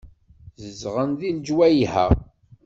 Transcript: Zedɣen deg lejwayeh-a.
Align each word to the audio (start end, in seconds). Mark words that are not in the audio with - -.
Zedɣen 0.63 1.09
deg 1.19 1.29
lejwayeh-a. 1.37 2.05